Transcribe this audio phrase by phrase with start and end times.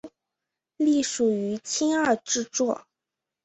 [0.77, 2.87] 隶属于青二制作。